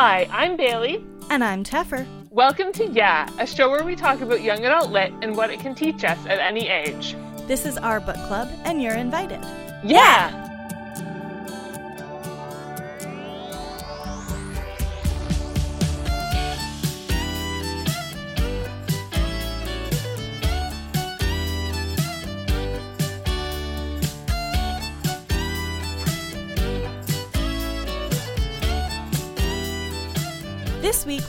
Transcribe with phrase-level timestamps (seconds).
[0.00, 1.04] Hi, I'm Bailey.
[1.28, 2.06] And I'm Teffer.
[2.30, 5.58] Welcome to Yeah, a show where we talk about young adult lit and what it
[5.58, 7.16] can teach us at any age.
[7.48, 9.44] This is our book club, and you're invited.
[9.82, 10.47] Yeah!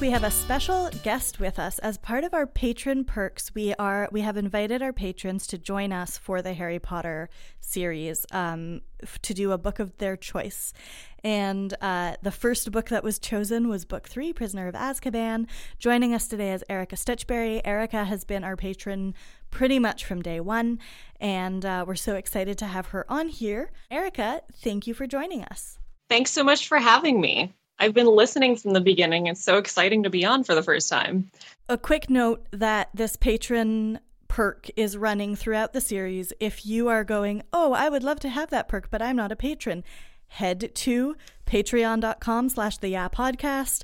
[0.02, 1.78] We have a special guest with us.
[1.80, 5.92] As part of our patron perks, we are we have invited our patrons to join
[5.92, 8.82] us for the Harry Potter series um,
[9.24, 10.74] to do a book of their choice.
[11.22, 15.48] And uh, the first book that was chosen was book three, Prisoner of Azkaban.
[15.80, 17.66] Joining us today is Erica Stitchberry.
[17.66, 19.14] Erica has been our patron
[19.52, 20.80] pretty much from day one,
[21.20, 23.72] and uh, we're so excited to have her on here.
[23.92, 25.78] Erica, thank you for joining us.
[26.08, 27.54] Thanks so much for having me.
[27.80, 29.28] I've been listening from the beginning.
[29.28, 31.30] It's so exciting to be on for the first time.
[31.70, 36.34] A quick note that this patron perk is running throughout the series.
[36.40, 39.32] If you are going, oh, I would love to have that perk, but I'm not
[39.32, 39.84] a patron,
[40.28, 43.84] head to patreon.com slash the podcast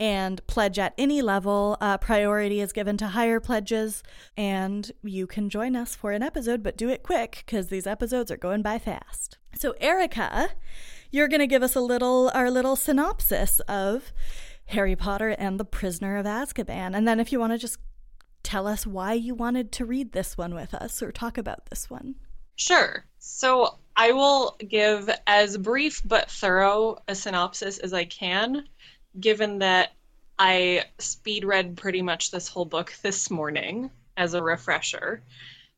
[0.00, 1.76] and pledge at any level.
[1.80, 4.02] Uh, priority is given to higher pledges,
[4.36, 8.30] and you can join us for an episode, but do it quick because these episodes
[8.30, 9.38] are going by fast.
[9.54, 10.50] So, Erica
[11.12, 14.12] you're going to give us a little our little synopsis of
[14.66, 16.96] Harry Potter and the Prisoner of Azkaban.
[16.96, 17.78] And then if you want to just
[18.42, 21.88] tell us why you wanted to read this one with us or talk about this
[21.88, 22.16] one.
[22.56, 23.04] Sure.
[23.18, 28.64] So I will give as brief but thorough a synopsis as I can,
[29.18, 29.92] given that
[30.38, 35.22] I speed read pretty much this whole book this morning as a refresher.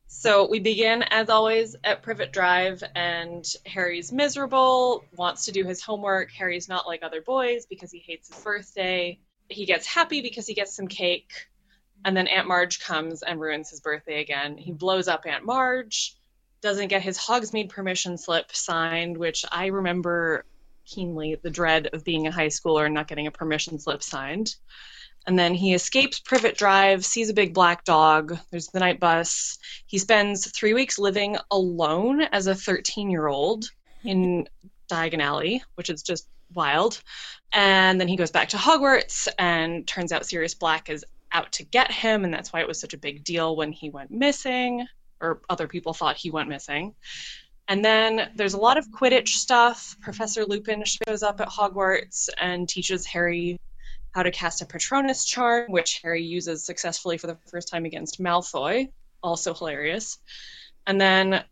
[0.07, 5.81] So we begin, as always, at Privet Drive, and Harry's miserable, wants to do his
[5.81, 6.31] homework.
[6.31, 9.19] Harry's not like other boys because he hates his birthday.
[9.49, 11.47] He gets happy because he gets some cake,
[12.05, 14.57] and then Aunt Marge comes and ruins his birthday again.
[14.57, 16.15] He blows up Aunt Marge,
[16.61, 20.45] doesn't get his Hogsmeade permission slip signed, which I remember
[20.85, 24.55] keenly the dread of being a high schooler and not getting a permission slip signed.
[25.27, 28.37] And then he escapes Privet Drive, sees a big black dog.
[28.51, 29.57] There's the Knight Bus.
[29.87, 33.65] He spends three weeks living alone as a 13 year old
[34.03, 34.47] in
[34.89, 37.01] Diagon Alley, which is just wild.
[37.53, 41.63] And then he goes back to Hogwarts, and turns out Sirius Black is out to
[41.63, 44.85] get him, and that's why it was such a big deal when he went missing,
[45.21, 46.93] or other people thought he went missing.
[47.67, 49.97] And then there's a lot of Quidditch stuff.
[50.01, 53.59] Professor Lupin shows up at Hogwarts and teaches Harry
[54.11, 58.21] how to cast a Patronus charm, which Harry uses successfully for the first time against
[58.21, 58.89] Malfoy.
[59.23, 60.19] Also hilarious.
[60.87, 61.43] And then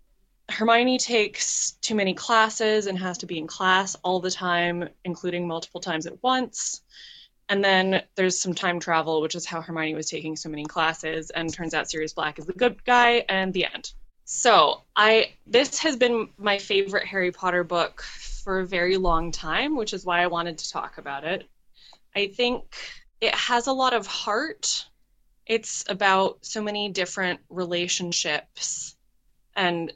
[0.50, 5.48] Hermione takes too many classes and has to be in class all the time, including
[5.48, 6.82] multiple times at once.
[7.50, 11.30] And then there's some time travel, which is how Hermione was taking so many classes,
[11.32, 13.94] and turns out Sirius Black is the good guy, and the end.
[14.26, 19.76] So I this has been my favorite Harry Potter book for a very long time,
[19.76, 21.48] which is why I wanted to talk about it.
[22.16, 22.64] I think
[23.22, 24.86] it has a lot of heart.
[25.46, 28.96] It's about so many different relationships
[29.56, 29.92] and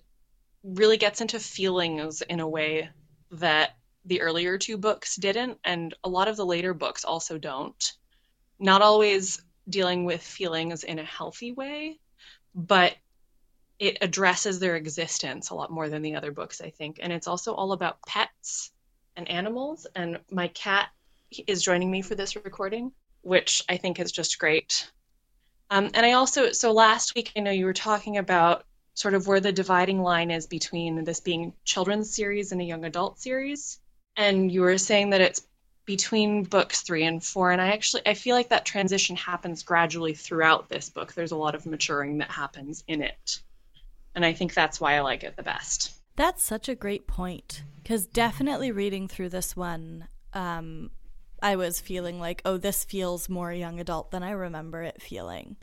[0.63, 2.89] really gets into feelings in a way
[3.31, 7.93] that the earlier two books didn't, and a lot of the later books also don't.
[8.59, 11.99] Not always dealing with feelings in a healthy way,
[12.55, 12.95] but
[13.79, 16.99] it addresses their existence a lot more than the other books, I think.
[17.01, 18.71] And it's also all about pets
[19.15, 19.85] and animals.
[19.95, 20.89] And my cat
[21.45, 24.89] is joining me for this recording, which I think is just great.
[25.69, 29.27] Um, and I also, so last week, I know you were talking about sort of
[29.27, 33.79] where the dividing line is between this being children's series and a young adult series.
[34.15, 35.45] And you were saying that it's
[35.85, 37.51] between books three and four.
[37.51, 41.13] And I actually, I feel like that transition happens gradually throughout this book.
[41.13, 43.41] There's a lot of maturing that happens in it.
[44.17, 45.93] And I think that's why I like it the best.
[46.15, 47.61] That's such a great point.
[47.83, 50.89] Because definitely reading through this one, um,
[51.39, 55.57] I was feeling like, oh, this feels more young adult than I remember it feeling.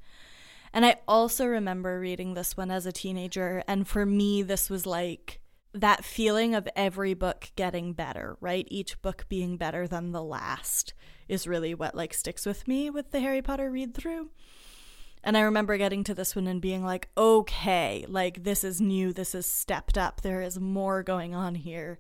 [0.72, 3.64] And I also remember reading this one as a teenager.
[3.66, 5.40] And for me, this was like
[5.72, 8.68] that feeling of every book getting better, right?
[8.70, 10.94] Each book being better than the last
[11.26, 14.30] is really what like sticks with me with the Harry Potter read through.
[15.24, 19.12] And I remember getting to this one and being like, okay, like this is new,
[19.12, 21.98] this is stepped up, there is more going on here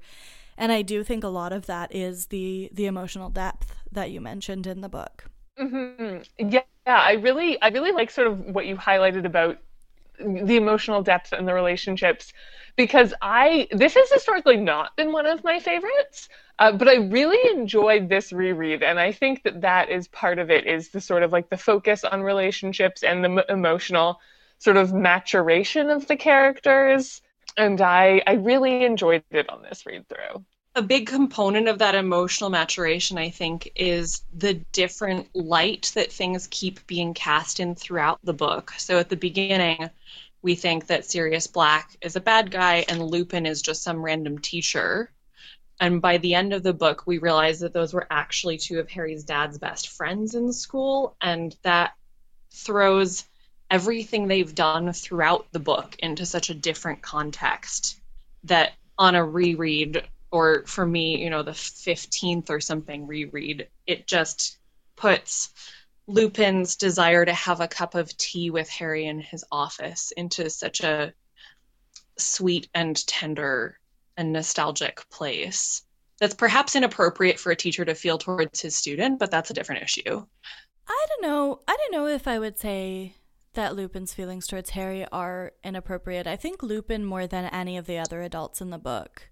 [0.56, 4.20] and I do think a lot of that is the the emotional depth that you
[4.20, 5.24] mentioned in the book.
[5.58, 6.48] Mm-hmm.
[6.48, 9.58] Yeah, yeah, I really, I really like sort of what you highlighted about
[10.18, 12.32] the emotional depth and the relationships
[12.76, 16.28] because I this has historically not been one of my favorites,
[16.58, 20.50] uh, but I really enjoyed this reread, and I think that that is part of
[20.50, 24.20] it is the sort of like the focus on relationships and the m- emotional
[24.58, 27.22] sort of maturation of the characters,
[27.56, 30.44] and I I really enjoyed it on this read through.
[30.76, 36.48] A big component of that emotional maturation, I think, is the different light that things
[36.50, 38.72] keep being cast in throughout the book.
[38.78, 39.90] So at the beginning,
[40.42, 44.38] we think that Sirius Black is a bad guy and Lupin is just some random
[44.38, 45.10] teacher.
[45.80, 48.88] And by the end of the book, we realize that those were actually two of
[48.90, 51.94] Harry's dad's best friends in school, and that
[52.52, 53.24] throws
[53.70, 58.00] everything they've done throughout the book into such a different context
[58.44, 64.06] that on a reread, or for me, you know, the 15th or something reread, it
[64.06, 64.58] just
[64.96, 65.50] puts
[66.06, 70.80] Lupin's desire to have a cup of tea with Harry in his office into such
[70.82, 71.12] a
[72.16, 73.78] sweet and tender
[74.16, 75.82] and nostalgic place.
[76.20, 79.82] That's perhaps inappropriate for a teacher to feel towards his student, but that's a different
[79.82, 80.24] issue.
[80.86, 81.60] I don't know.
[81.66, 83.16] I don't know if I would say
[83.54, 86.26] that Lupin's feelings towards Harry are inappropriate.
[86.26, 89.30] I think Lupin, more than any of the other adults in the book,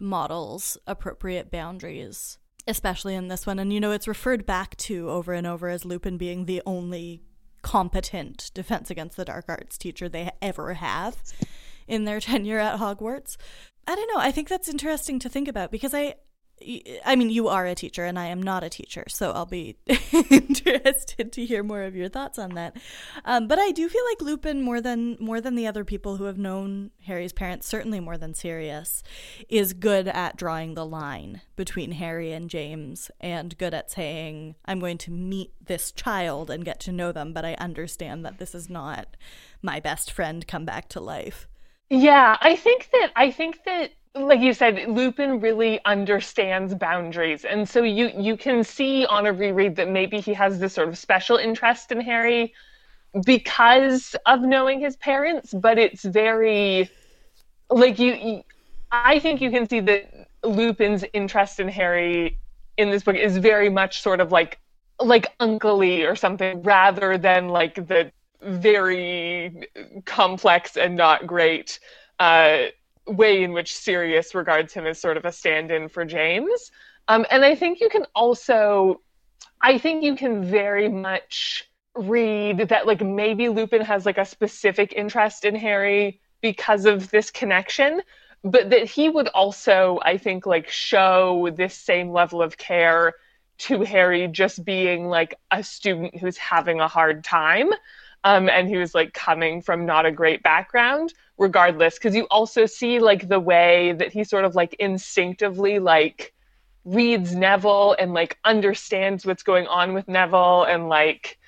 [0.00, 3.58] models appropriate boundaries especially in this one.
[3.58, 7.22] And you know, it's referred back to over and over as Lupin being the only
[7.62, 11.16] competent Defense Against the Dark Arts teacher they ever have
[11.86, 13.36] in their tenure at Hogwarts.
[13.86, 14.20] I don't know.
[14.20, 16.14] I think that's interesting to think about because I
[17.04, 19.76] I mean, you are a teacher and I am not a teacher, so I'll be
[19.86, 22.76] interested to hear more of your thoughts on that.
[23.24, 26.24] Um, but I do feel like Lupin, more than more than the other people who
[26.24, 29.02] have known Harry's parents, certainly more than Sirius,
[29.48, 34.80] is good at drawing the line between Harry and James, and good at saying, "I'm
[34.80, 38.54] going to meet this child and get to know them, but I understand that this
[38.54, 39.16] is not
[39.62, 41.48] my best friend come back to life."
[41.90, 47.68] Yeah, I think that I think that like you said, Lupin really understands boundaries, and
[47.68, 50.98] so you you can see on a reread that maybe he has this sort of
[50.98, 52.54] special interest in Harry
[53.26, 56.90] because of knowing his parents, but it's very
[57.70, 58.42] like you, you
[58.90, 62.38] I think you can see that Lupin's interest in Harry
[62.76, 64.58] in this book is very much sort of like
[65.00, 68.12] like unclely or something rather than like the
[68.42, 69.68] very
[70.04, 71.78] complex and not great
[72.18, 72.64] uh,
[73.06, 76.70] way in which Sirius regards him as sort of a stand-in for James.
[77.08, 79.00] Um, and I think you can also,
[79.60, 84.92] I think you can very much read that like maybe Lupin has like a specific
[84.94, 88.02] interest in Harry because of this connection,
[88.44, 93.14] but that he would also, I think, like show this same level of care
[93.58, 97.70] to Harry just being like a student who's having a hard time.
[98.24, 102.66] Um, and he was like coming from not a great background regardless because you also
[102.66, 106.32] see like the way that he sort of like instinctively like
[106.84, 111.38] reads Neville and like understands what's going on with Neville and like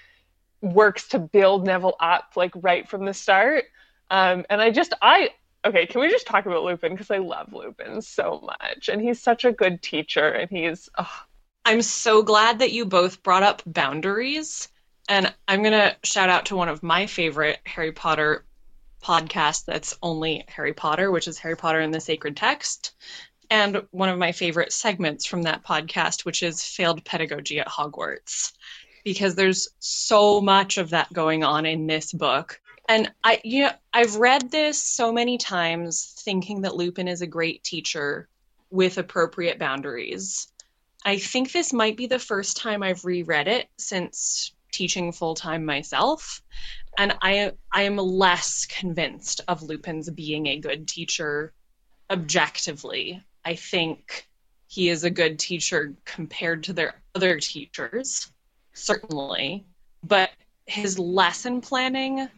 [0.61, 3.65] works to build Neville up like right from the start.
[4.11, 5.31] Um, and I just I
[5.65, 9.21] okay, can we just talk about Lupin because I love Lupin so much and he's
[9.21, 11.23] such a good teacher and he's oh.
[11.67, 14.69] I'm so glad that you both brought up boundaries
[15.09, 18.45] and I'm going to shout out to one of my favorite Harry Potter
[19.03, 22.93] podcast that's only Harry Potter, which is Harry Potter and the Sacred Text,
[23.51, 28.53] and one of my favorite segments from that podcast, which is Failed Pedagogy at Hogwarts,
[29.05, 32.61] because there's so much of that going on in this book.
[32.89, 37.27] And I, you know, I've read this so many times, thinking that Lupin is a
[37.27, 38.29] great teacher
[38.71, 40.49] with appropriate boundaries.
[41.05, 45.65] I think this might be the first time I've reread it since teaching full time
[45.65, 46.43] myself
[46.99, 51.53] and I I am less convinced of Lupin's being a good teacher
[52.11, 53.23] objectively.
[53.45, 54.29] I think
[54.67, 58.31] he is a good teacher compared to their other teachers,
[58.73, 59.67] certainly,
[60.03, 60.31] but
[60.67, 62.29] his lesson planning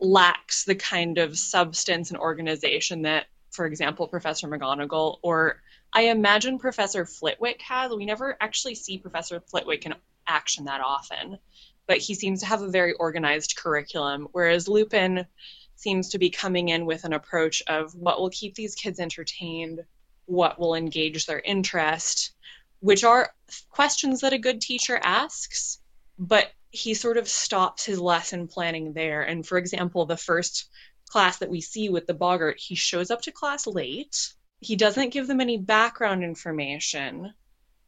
[0.00, 5.62] lacks the kind of substance and organization that, for example, Professor McGonagall or
[5.92, 7.92] I imagine Professor Flitwick has.
[7.92, 9.94] We never actually see Professor Flitwick in
[10.26, 11.38] action that often
[11.86, 15.26] but he seems to have a very organized curriculum, whereas Lupin
[15.74, 19.80] seems to be coming in with an approach of what will keep these kids entertained,
[20.26, 22.32] what will engage their interest,
[22.80, 23.34] which are
[23.70, 25.80] questions that a good teacher asks,
[26.18, 29.22] but he sort of stops his lesson planning there.
[29.22, 30.70] And for example, the first
[31.08, 34.32] class that we see with the Boggart, he shows up to class late.
[34.60, 37.34] He doesn't give them any background information.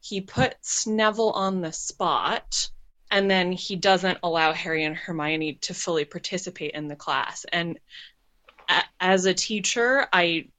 [0.01, 2.69] He puts Neville on the spot
[3.15, 7.45] and then he doesn't allow Harry and Hermione to fully participate in the class.
[7.45, 7.79] And
[8.67, 10.49] a- as a teacher, I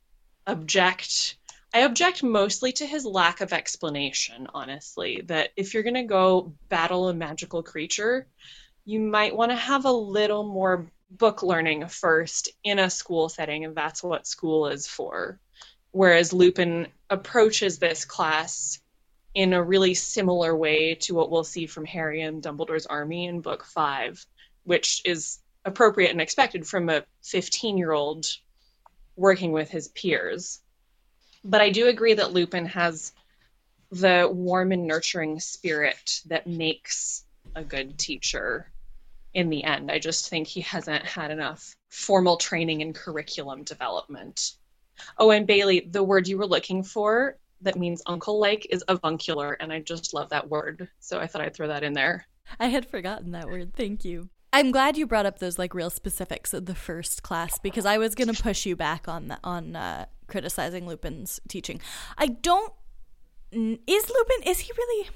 [0.46, 1.36] object.
[1.74, 5.20] I object mostly to his lack of explanation, honestly.
[5.26, 8.26] That if you're going to go battle a magical creature,
[8.86, 13.66] you might want to have a little more book learning first in a school setting,
[13.66, 15.38] and that's what school is for.
[15.90, 18.80] Whereas Lupin approaches this class
[19.36, 23.42] in a really similar way to what we'll see from Harry and Dumbledore's army in
[23.42, 24.24] book five,
[24.64, 28.26] which is appropriate and expected from a 15 year old
[29.14, 30.60] working with his peers.
[31.44, 33.12] But I do agree that Lupin has
[33.90, 37.22] the warm and nurturing spirit that makes
[37.54, 38.72] a good teacher
[39.34, 39.90] in the end.
[39.90, 44.52] I just think he hasn't had enough formal training and curriculum development.
[45.18, 49.52] Oh, and Bailey, the word you were looking for that means uncle like is avuncular,
[49.54, 50.88] and I just love that word.
[51.00, 52.26] So I thought I'd throw that in there.
[52.60, 53.72] I had forgotten that word.
[53.74, 54.28] Thank you.
[54.52, 57.98] I'm glad you brought up those like real specifics of the first class because I
[57.98, 61.80] was going to push you back on the, on uh, criticizing Lupin's teaching.
[62.16, 62.72] I don't
[63.52, 65.08] is Lupin is he really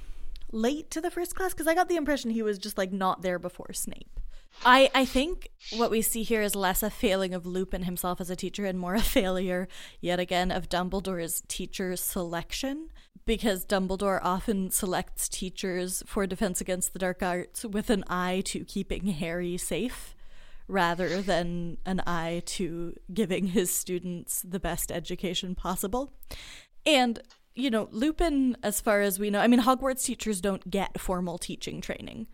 [0.52, 3.22] late to the first class because I got the impression he was just like not
[3.22, 4.20] there before Snape.
[4.64, 8.30] I, I think what we see here is less a failing of Lupin himself as
[8.30, 9.68] a teacher and more a failure,
[10.00, 12.88] yet again, of Dumbledore's teacher selection.
[13.26, 18.64] Because Dumbledore often selects teachers for Defense Against the Dark Arts with an eye to
[18.64, 20.16] keeping Harry safe
[20.66, 26.12] rather than an eye to giving his students the best education possible.
[26.86, 27.20] And,
[27.54, 31.38] you know, Lupin, as far as we know, I mean, Hogwarts teachers don't get formal
[31.38, 32.26] teaching training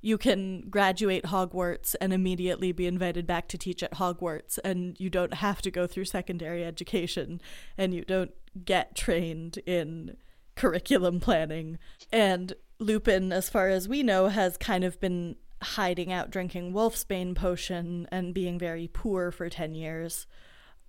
[0.00, 5.10] you can graduate Hogwarts and immediately be invited back to teach at Hogwarts, and you
[5.10, 7.40] don't have to go through secondary education,
[7.76, 8.32] and you don't
[8.64, 10.16] get trained in
[10.56, 11.78] curriculum planning.
[12.12, 17.34] And Lupin, as far as we know, has kind of been hiding out drinking Wolfsbane
[17.34, 20.26] potion and being very poor for 10 years.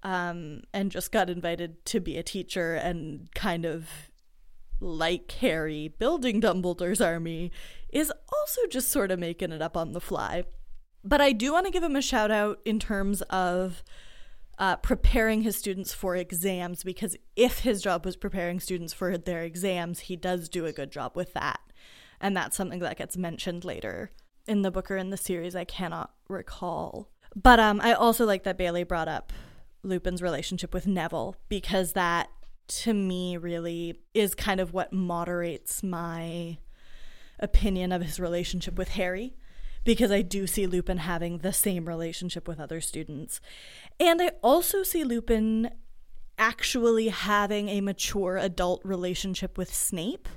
[0.03, 3.87] Um, and just got invited to be a teacher and kind of
[4.81, 7.51] like Harry building Dumbledore's army
[7.89, 10.43] is also just sort of making it up on the fly.
[11.03, 13.83] But I do want to give him a shout out in terms of
[14.59, 19.43] uh, preparing his students for exams because if his job was preparing students for their
[19.43, 21.59] exams, he does do a good job with that.
[22.19, 24.11] And that's something that gets mentioned later
[24.47, 25.55] in the book or in the series.
[25.55, 27.09] I cannot recall.
[27.35, 29.33] But um, I also like that Bailey brought up
[29.83, 32.29] Lupin's relationship with Neville because that
[32.79, 36.57] to me really is kind of what moderates my
[37.39, 39.35] opinion of his relationship with Harry
[39.83, 43.41] because I do see Lupin having the same relationship with other students.
[43.99, 45.71] And I also see Lupin
[46.37, 50.29] actually having a mature adult relationship with Snape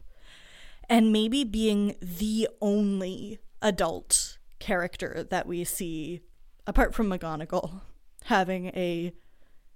[0.88, 6.20] and maybe being the only adult character that we see
[6.66, 7.80] apart from McGonagall
[8.24, 9.12] having a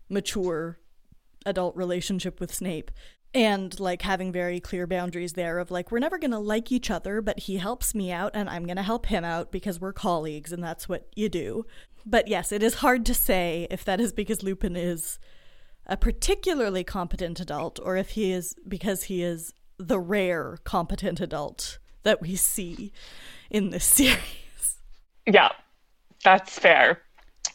[0.08, 0.78] mature
[1.48, 2.90] adult relationship with Snape
[3.34, 6.90] and like having very clear boundaries there of like we're never going to like each
[6.90, 9.92] other but he helps me out and i'm going to help him out because we're
[9.92, 11.64] colleagues and that's what you do.
[12.06, 15.18] But yes it is hard to say if that is because lupin is
[15.86, 21.78] a particularly competent adult or if he is because he is the rare competent adult
[22.02, 22.92] that we see
[23.50, 24.78] in this series.
[25.26, 25.50] Yeah
[26.24, 27.02] that's fair.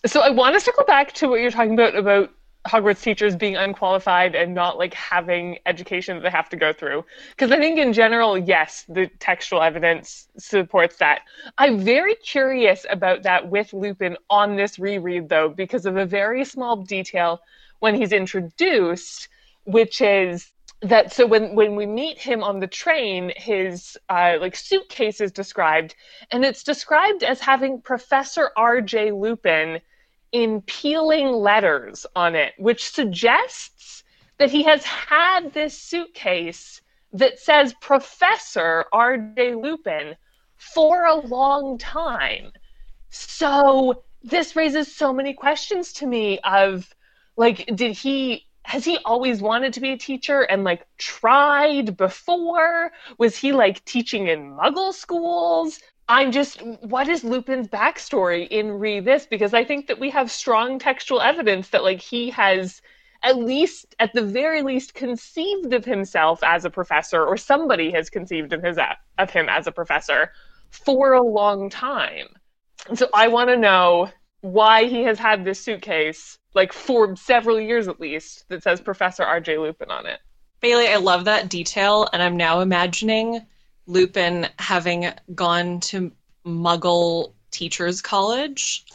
[0.06, 2.30] So i want to circle back to what you're talking about about
[2.68, 7.04] Hogwarts teachers being unqualified and not like having education that they have to go through.
[7.32, 11.22] Because I think in general, yes, the textual evidence supports that.
[11.58, 16.46] I'm very curious about that with Lupin on this reread though, because of a very
[16.46, 17.42] small detail
[17.80, 19.28] when he's introduced,
[19.66, 20.54] which is
[20.84, 25.32] that so when when we meet him on the train his uh, like suitcase is
[25.32, 25.96] described
[26.30, 29.80] and it's described as having professor rj lupin
[30.34, 34.04] in peeling letters on it, which suggests
[34.40, 36.82] that he has had this suitcase
[37.14, 39.56] that says Professor R.J.
[39.56, 40.16] Lupin
[40.58, 42.52] for a long time.
[43.10, 46.94] So this raises so many questions to me of
[47.38, 52.92] like did he has he always wanted to be a teacher and like tried before
[53.18, 55.80] was he like teaching in muggle schools
[56.10, 59.26] I'm just, what is Lupin's backstory in Read This?
[59.26, 62.82] Because I think that we have strong textual evidence that, like, he has
[63.24, 68.10] at least, at the very least, conceived of himself as a professor, or somebody has
[68.10, 68.78] conceived of his
[69.18, 70.32] of him as a professor
[70.70, 72.28] for a long time.
[72.96, 74.10] So I want to know
[74.42, 79.24] why he has had this suitcase, like for several years at least, that says Professor
[79.24, 79.58] R.J.
[79.58, 80.20] Lupin on it.
[80.60, 83.40] Bailey, I love that detail, and I'm now imagining
[83.86, 86.12] Lupin having gone to
[86.46, 88.86] Muggle Teachers College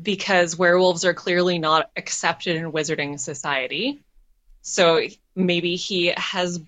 [0.00, 4.00] because werewolves are clearly not accepted in wizarding society.
[4.62, 5.02] So
[5.34, 6.60] maybe he has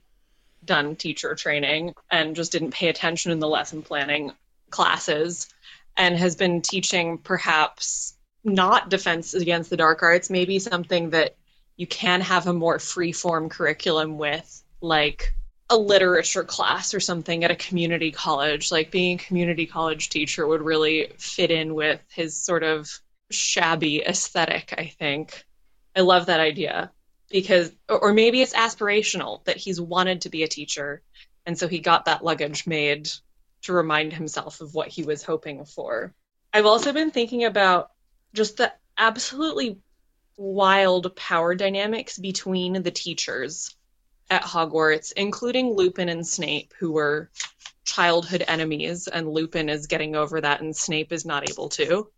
[0.65, 4.33] done teacher training and just didn't pay attention in the lesson planning
[4.71, 5.49] classes
[5.97, 8.15] and has been teaching perhaps
[8.45, 11.37] not defense against the dark arts, maybe something that
[11.77, 15.35] you can have a more free form curriculum with, like
[15.71, 18.71] a literature class or something at a community college.
[18.71, 22.91] Like being a community college teacher would really fit in with his sort of
[23.31, 25.45] shabby aesthetic, I think.
[25.97, 26.93] I love that idea
[27.31, 31.03] because, or maybe it's aspirational that he's wanted to be a teacher.
[31.47, 33.09] And so he got that luggage made
[33.63, 36.15] to remind himself of what he was hoping for.
[36.53, 37.91] I've also been thinking about
[38.35, 39.79] just the absolutely
[40.37, 43.75] wild power dynamics between the teachers
[44.33, 47.31] at Hogwarts, including Lupin and Snape, who were
[47.85, 52.11] childhood enemies, and Lupin is getting over that, and Snape is not able to.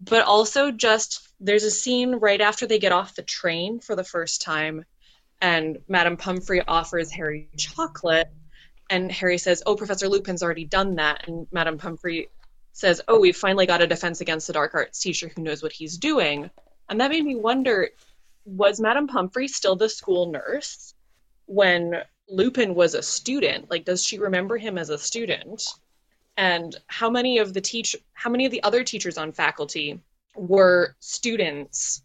[0.00, 4.04] But also, just there's a scene right after they get off the train for the
[4.04, 4.84] first time,
[5.40, 8.28] and Madame Pomfrey offers Harry chocolate,
[8.88, 12.28] and Harry says, "Oh, Professor Lupin's already done that," and Madame Pomfrey
[12.72, 15.72] says, "Oh, we've finally got a defense against the dark arts teacher who knows what
[15.72, 16.50] he's doing."
[16.88, 17.90] And that made me wonder,
[18.44, 20.94] was Madame Pomfrey still the school nurse
[21.48, 23.70] when Lupin was a student?
[23.70, 25.62] Like, does she remember him as a student?
[26.36, 30.00] And how many of the teach how many of the other teachers on faculty
[30.36, 32.02] were students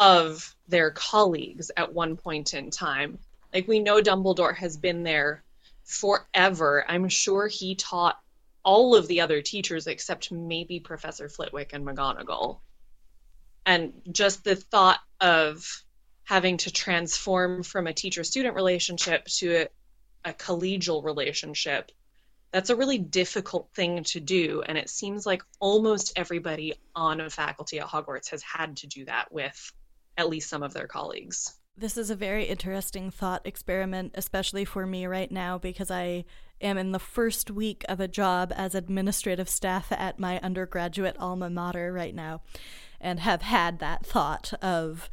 [0.00, 3.18] of their colleagues at one point in time?
[3.52, 5.44] Like we know Dumbledore has been there
[5.84, 6.84] forever.
[6.88, 8.18] I'm sure he taught
[8.64, 12.60] all of the other teachers except maybe Professor Flitwick and McGonagall.
[13.66, 15.83] And just the thought of
[16.24, 19.68] having to transform from a teacher student relationship to
[20.24, 21.92] a, a, collegial relationship,
[22.50, 24.62] that's a really difficult thing to do.
[24.66, 29.04] And it seems like almost everybody on a faculty at Hogwarts has had to do
[29.04, 29.72] that with
[30.16, 31.54] at least some of their colleagues.
[31.76, 36.24] This is a very interesting thought experiment, especially for me right now, because I
[36.60, 41.50] am in the first week of a job as administrative staff at my undergraduate alma
[41.50, 42.42] mater right now,
[43.00, 45.10] and have had that thought of,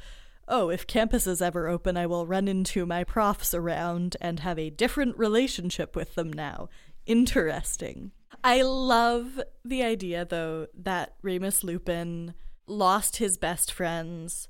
[0.52, 4.60] oh, if campus is ever open, I will run into my profs around and have
[4.60, 6.70] a different relationship with them now.
[7.06, 8.12] Interesting.
[8.44, 12.34] I love the idea, though, that Remus Lupin
[12.68, 14.50] lost his best friends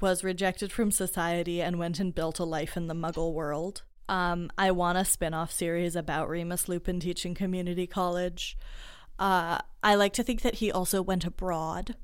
[0.00, 3.82] was rejected from society and went and built a life in the muggle world.
[4.08, 8.56] Um, I want a spin off series about Remus Lupin teaching community college.
[9.18, 11.96] Uh, I like to think that he also went abroad,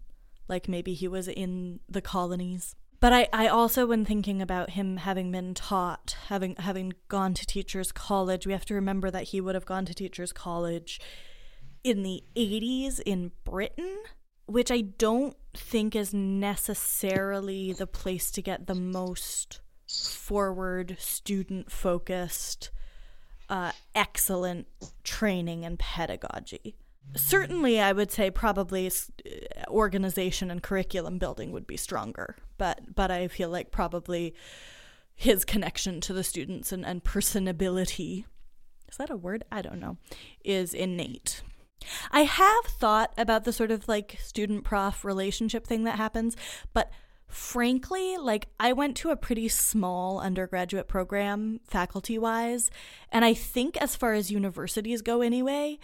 [0.48, 2.74] like maybe he was in the colonies.
[3.02, 7.44] But I, I also, when thinking about him having been taught, having having gone to
[7.44, 11.00] teachers' college, we have to remember that he would have gone to teachers' college
[11.84, 13.98] in the 80s in Britain
[14.46, 22.70] which I don't think is necessarily the place to get the most forward, student focused,
[23.48, 24.66] uh, excellent
[25.04, 26.76] training and pedagogy.
[27.16, 28.90] Certainly, I would say probably
[29.72, 34.34] organization and curriculum building would be stronger, but but I feel like probably
[35.14, 38.24] his connection to the students and, and personability
[38.92, 39.44] is that a word?
[39.50, 39.96] I don't know,
[40.44, 41.42] is innate.
[42.10, 46.36] I have thought about the sort of like student prof relationship thing that happens,
[46.74, 46.90] but
[47.26, 52.70] frankly, like I went to a pretty small undergraduate program faculty wise,
[53.10, 55.78] and I think as far as universities go anyway,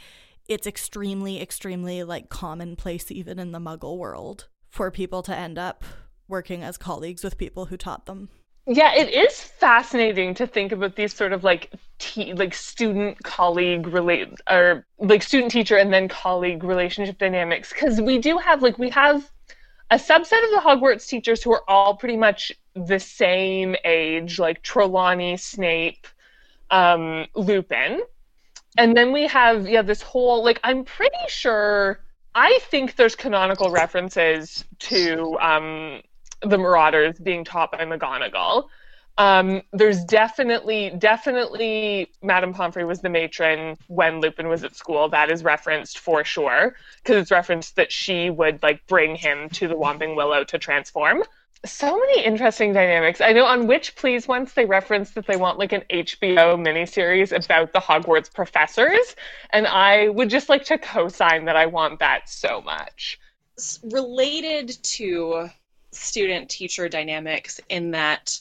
[0.49, 5.85] it's extremely, extremely like commonplace even in the muggle world for people to end up
[6.27, 8.29] working as colleagues with people who taught them.
[8.67, 13.87] Yeah, it is fascinating to think about these sort of like te- like student colleague
[13.87, 18.79] relate or like student teacher and then colleague relationship dynamics because we do have like
[18.79, 19.31] we have
[19.91, 24.63] a subset of the Hogwarts teachers who are all pretty much the same age, like
[24.63, 26.07] Trelawney, Snape,
[26.71, 28.03] um, Lupin,
[28.79, 32.01] and then we have yeah this whole like I'm pretty sure
[32.35, 36.03] I think there's canonical references to um,
[36.43, 38.69] the Marauders being taught by McGonagall.
[39.19, 45.09] Um, there's definitely, definitely, Madame Pomfrey was the matron when Lupin was at school.
[45.09, 49.67] That is referenced for sure, because it's referenced that she would like bring him to
[49.67, 51.25] the Whomping Willow to transform.
[51.67, 53.21] So many interesting dynamics.
[53.21, 57.33] I know on Witch Please once they referenced that they want like an HBO miniseries
[57.33, 59.17] about the Hogwarts professors,
[59.51, 63.19] and I would just like to co-sign that I want that so much.
[63.83, 65.49] Related to
[65.91, 68.39] student teacher dynamics in that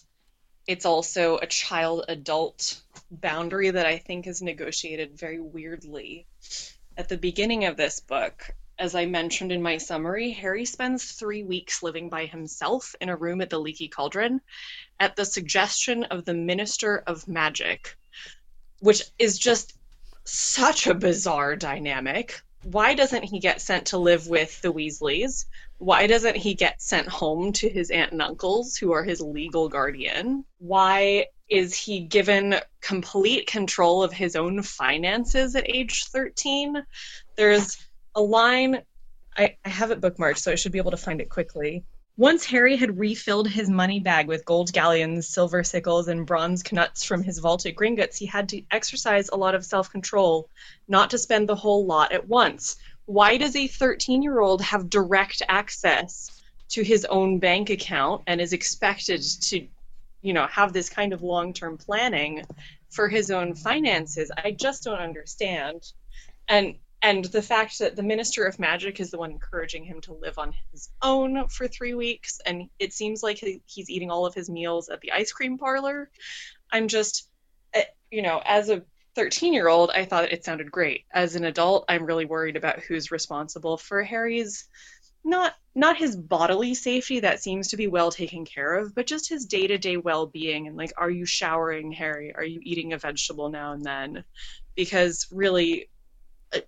[0.67, 6.27] it's also a child adult boundary that I think is negotiated very weirdly.
[6.97, 11.43] At the beginning of this book, as I mentioned in my summary, Harry spends three
[11.43, 14.41] weeks living by himself in a room at the Leaky Cauldron
[14.99, 17.95] at the suggestion of the Minister of Magic,
[18.79, 19.73] which is just
[20.25, 22.41] such a bizarre dynamic.
[22.63, 25.45] Why doesn't he get sent to live with the Weasleys?
[25.79, 29.69] Why doesn't he get sent home to his aunt and uncles, who are his legal
[29.69, 30.43] guardian?
[30.57, 36.83] Why is he given complete control of his own finances at age 13?
[37.35, 37.77] There's
[38.15, 38.81] a line,
[39.37, 41.85] I, I have it bookmarked, so I should be able to find it quickly.
[42.17, 47.03] Once Harry had refilled his money bag with gold galleons, silver sickles, and bronze knuts
[47.03, 50.49] from his vault at Gringotts, he had to exercise a lot of self control,
[50.87, 52.77] not to spend the whole lot at once.
[53.07, 56.29] Why does a 13 year old have direct access
[56.69, 59.65] to his own bank account and is expected to,
[60.21, 62.45] you know, have this kind of long term planning
[62.89, 64.29] for his own finances?
[64.43, 65.91] I just don't understand.
[66.49, 70.13] And and the fact that the minister of magic is the one encouraging him to
[70.13, 74.33] live on his own for three weeks and it seems like he's eating all of
[74.33, 76.09] his meals at the ice cream parlor
[76.71, 77.29] i'm just
[77.73, 78.81] eh, you know as a
[79.17, 82.79] 13 year old i thought it sounded great as an adult i'm really worried about
[82.79, 84.67] who's responsible for harry's
[85.23, 89.27] not not his bodily safety that seems to be well taken care of but just
[89.27, 93.73] his day-to-day well-being and like are you showering harry are you eating a vegetable now
[93.73, 94.23] and then
[94.75, 95.89] because really
[96.53, 96.59] uh,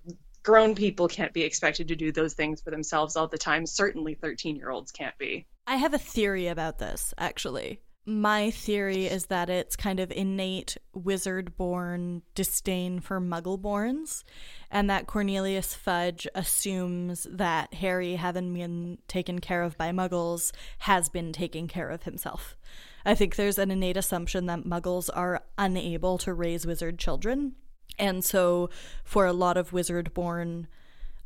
[0.42, 3.66] grown people can't be expected to do those things for themselves all the time.
[3.66, 5.46] Certainly 13 year olds can't be.
[5.68, 7.82] I have a theory about this, actually.
[8.06, 14.24] My theory is that it's kind of innate wizard born disdain for muggle borns,
[14.72, 21.08] and that Cornelius Fudge assumes that Harry, having been taken care of by muggles, has
[21.10, 22.58] been taking care of himself.
[23.06, 27.56] I think there's an innate assumption that muggles are unable to raise wizard children,
[28.00, 28.70] and so,
[29.04, 30.68] for a lot of wizard born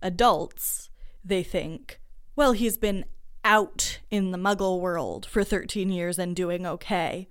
[0.02, 0.90] adults,
[1.24, 2.02] they think,
[2.36, 3.06] well, he's been
[3.44, 7.28] out in the muggle world for 13 years and doing okay,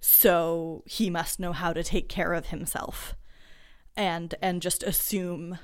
[0.00, 3.14] so he must know how to take care of himself.
[3.96, 5.58] And, and just assume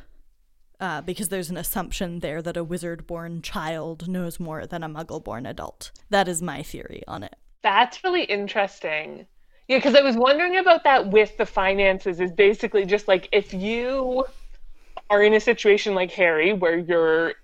[0.80, 4.88] uh, because there's an assumption there that a wizard born child knows more than a
[4.88, 5.90] muggle born adult.
[6.08, 7.36] That is my theory on it.
[7.62, 9.26] That's really interesting.
[9.68, 12.18] Yeah, because I was wondering about that with the finances.
[12.18, 14.24] Is basically just like if you
[15.10, 17.34] are in a situation like Harry, where you're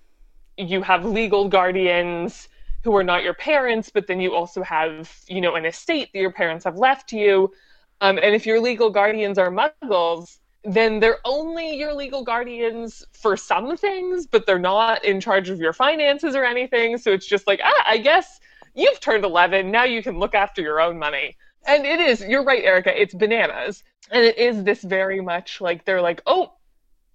[0.56, 2.48] you have legal guardians
[2.84, 6.20] who are not your parents, but then you also have you know an estate that
[6.20, 7.52] your parents have left you,
[8.00, 13.36] um, and if your legal guardians are Muggles, then they're only your legal guardians for
[13.36, 16.98] some things, but they're not in charge of your finances or anything.
[16.98, 18.40] So it's just like, ah, I guess
[18.74, 19.70] you've turned 11.
[19.70, 23.14] Now you can look after your own money and it is you're right erica it's
[23.14, 26.52] bananas and it is this very much like they're like oh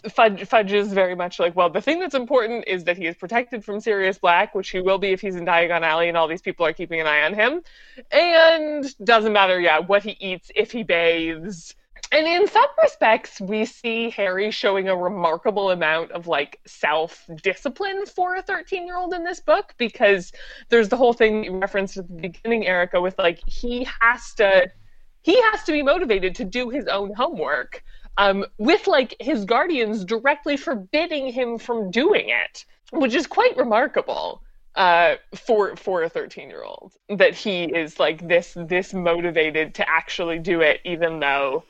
[0.10, 3.16] fudge fudge is very much like well the thing that's important is that he is
[3.16, 6.28] protected from sirius black which he will be if he's in diagon alley and all
[6.28, 7.62] these people are keeping an eye on him
[8.12, 11.76] and doesn't matter yeah what he eats if he bathes
[12.14, 18.06] and in some respects, we see Harry showing a remarkable amount of like self discipline
[18.06, 20.34] for a 13 year old in this book because
[20.68, 24.70] there's the whole thing you referenced at the beginning, Erica, with like he has to
[25.22, 27.84] he has to be motivated to do his own homework.
[28.17, 34.41] Um, with like his guardians directly forbidding him from doing it, which is quite remarkable
[34.76, 39.89] uh, for for a 13 year old that he is like this this motivated to
[39.89, 41.63] actually do it, even though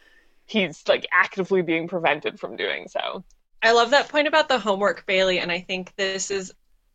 [0.45, 3.23] he's like actively being prevented from doing so.
[3.63, 6.51] I love that point about the homework, Bailey, and I think this is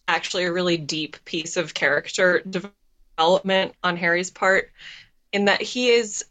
[0.08, 4.72] actually a really deep piece of character development on Harry's part
[5.32, 6.24] in that he is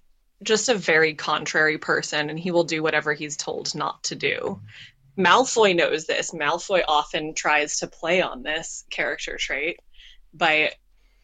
[0.45, 4.62] just a very contrary person and he will do whatever he's told not to do.
[5.17, 6.31] Malfoy knows this.
[6.31, 9.79] Malfoy often tries to play on this character trait
[10.34, 10.71] by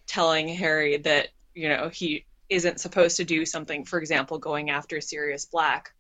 [0.08, 5.00] telling Harry that, you know, he isn't supposed to do something, for example, going after
[5.02, 5.94] Sirius Black.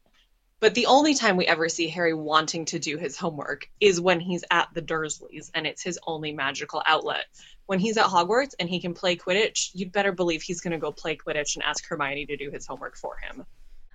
[0.62, 4.19] But the only time we ever see Harry wanting to do his homework is when
[4.19, 7.26] he's at the Dursleys and it's his only magical outlet.
[7.65, 10.78] When he's at Hogwarts and he can play Quidditch, you'd better believe he's going to
[10.78, 13.43] go play Quidditch and ask Hermione to do his homework for him.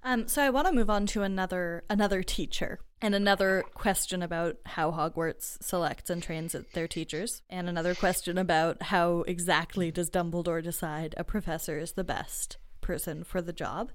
[0.02, 4.56] Um, so I want to move on to another another teacher and another question about
[4.64, 10.62] how Hogwarts selects and trains their teachers, and another question about how exactly does Dumbledore
[10.62, 13.90] decide a professor is the best person for the job,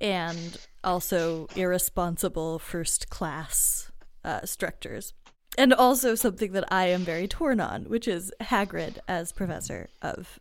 [0.00, 3.92] and also irresponsible first class
[4.24, 5.12] uh, structures.
[5.56, 10.38] And also something that I am very torn on, which is Hagrid as professor of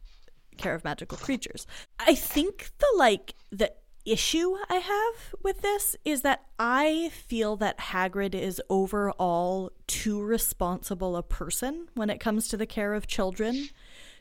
[0.57, 1.67] care of magical creatures.
[1.99, 3.73] I think the like the
[4.05, 11.17] issue I have with this is that I feel that Hagrid is overall too responsible
[11.17, 13.67] a person when it comes to the care of children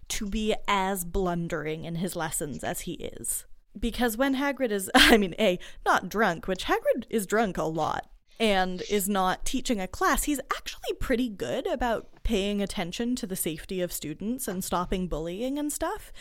[0.08, 3.44] to be as blundering in his lessons as he is.
[3.78, 8.08] Because when Hagrid is, I mean, A, not drunk, which Hagrid is drunk a lot,
[8.38, 13.36] and is not teaching a class, he's actually pretty good about paying attention to the
[13.36, 16.12] safety of students and stopping bullying and stuff.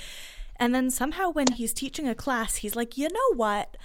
[0.58, 3.76] And then somehow when he's teaching a class, he's like, you know what?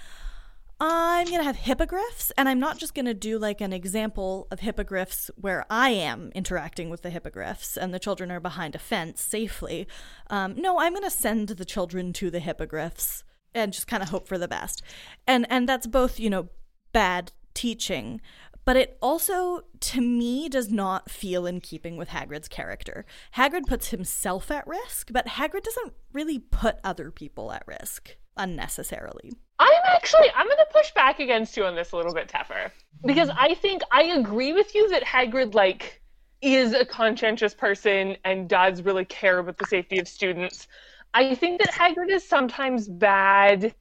[0.83, 4.47] I'm going to have hippogriffs, and I'm not just going to do like an example
[4.49, 8.79] of hippogriffs where I am interacting with the hippogriffs and the children are behind a
[8.79, 9.87] fence safely.
[10.31, 14.09] Um, no, I'm going to send the children to the hippogriffs and just kind of
[14.09, 14.81] hope for the best.
[15.27, 16.49] And and that's both, you know,
[16.93, 18.21] bad teaching,
[18.63, 23.05] but it also, to me, does not feel in keeping with Hagrid's character.
[23.35, 29.31] Hagrid puts himself at risk, but Hagrid doesn't really put other people at risk unnecessarily.
[29.59, 32.71] I'm actually I'm going to push back against you on this a little bit, Teffer,
[33.03, 33.39] because mm-hmm.
[33.39, 36.01] I think I agree with you that Hagrid like
[36.41, 40.67] is a conscientious person and does really care about the safety of students.
[41.13, 43.73] I think that Hagrid is sometimes bad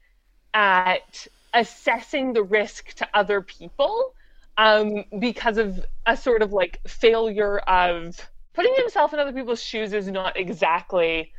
[0.52, 4.14] at assessing the risk to other people
[4.56, 9.92] um, because of a sort of like failure of putting himself in other people's shoes
[9.92, 11.32] is not exactly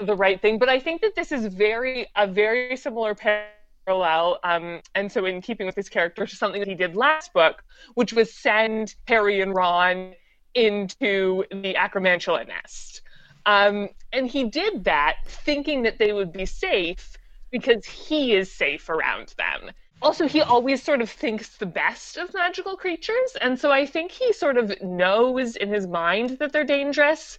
[0.00, 0.58] the right thing.
[0.58, 4.38] But I think that this is very a very similar parallel.
[4.44, 7.64] Um, and so, in keeping with his character, to something that he did last book,
[7.94, 10.14] which was send Harry and Ron
[10.54, 13.02] into the Acromantula nest.
[13.46, 17.16] Um, and he did that thinking that they would be safe
[17.50, 19.70] because he is safe around them.
[20.00, 24.10] Also he always sort of thinks the best of magical creatures and so i think
[24.10, 27.38] he sort of knows in his mind that they're dangerous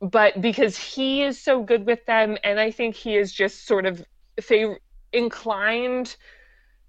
[0.00, 3.86] but because he is so good with them and i think he is just sort
[3.86, 4.04] of
[4.40, 4.78] fav-
[5.12, 6.16] inclined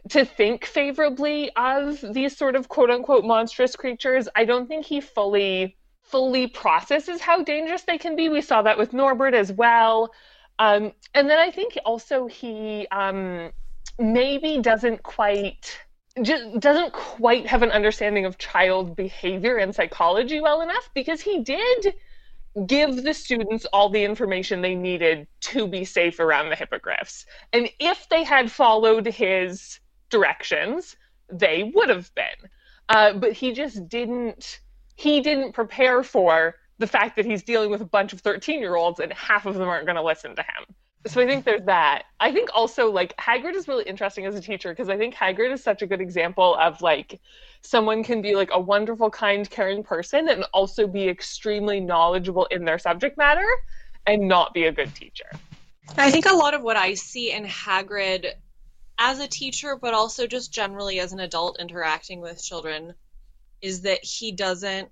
[0.09, 4.99] to think favorably of these sort of quote unquote monstrous creatures i don't think he
[4.99, 10.11] fully fully processes how dangerous they can be we saw that with norbert as well
[10.59, 13.51] um, and then i think also he um,
[13.99, 15.79] maybe doesn't quite
[16.21, 21.43] just doesn't quite have an understanding of child behavior and psychology well enough because he
[21.43, 21.93] did
[22.67, 27.25] give the students all the information they needed to be safe around the hippogriffs.
[27.51, 30.95] And if they had followed his directions,
[31.31, 32.49] they would have been.
[32.89, 34.59] Uh, but he just didn't.
[34.95, 38.75] He didn't prepare for the fact that he's dealing with a bunch of 13 year
[38.75, 40.75] olds and half of them aren't going to listen to him
[41.05, 42.03] so I think there's that.
[42.19, 45.51] I think also like Hagrid is really interesting as a teacher because I think Hagrid
[45.51, 47.19] is such a good example of like
[47.61, 52.63] someone can be like a wonderful, kind, caring person and also be extremely knowledgeable in
[52.63, 53.45] their subject matter
[54.07, 55.29] and not be a good teacher.
[55.97, 58.27] I think a lot of what I see in Hagrid
[58.97, 62.93] as a teacher, but also just generally as an adult interacting with children,
[63.63, 64.89] is that he doesn't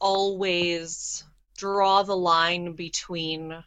[0.00, 1.22] always
[1.58, 3.62] draw the line between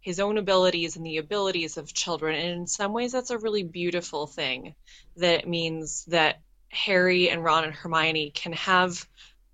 [0.00, 2.34] his own abilities and the abilities of children.
[2.34, 4.74] And in some ways, that's a really beautiful thing.
[5.16, 9.06] That it means that Harry and Ron and Hermione can have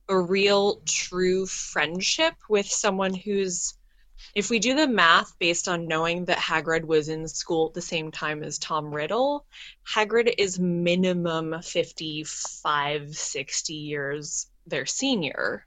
[0.09, 3.76] a real, true friendship with someone who's.
[4.35, 7.83] If we do the math based on knowing that Hagrid was in school at the
[7.83, 9.47] same time as Tom Riddle,
[9.95, 15.67] Hagrid is minimum 55, 60 years their senior,